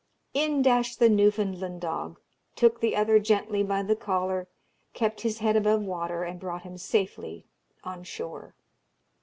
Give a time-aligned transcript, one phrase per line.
[0.33, 2.19] In dashed the Newfoundland dog,
[2.55, 4.47] took the other gently by the collar,
[4.95, 7.45] kept his head above water, and brought him safely
[7.83, 8.55] on shore.